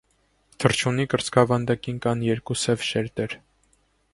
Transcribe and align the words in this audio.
Թռչունի 0.63 1.03
կրծքավանդակին 1.11 1.99
կան 2.07 2.25
երկու 2.31 2.59
սև 2.63 2.87
շերտեր։ 2.89 3.37